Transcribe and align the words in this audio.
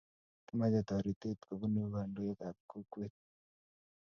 kimoche 0.45 0.81
toretet 0.87 1.39
kobunu 1.47 1.81
kandoikab 1.93 2.57
kokwe 2.69 3.05